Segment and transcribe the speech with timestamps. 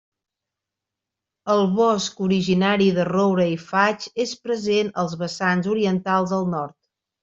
[1.57, 6.81] El bosc originari de roure i faig és present als vessants orientats al nord.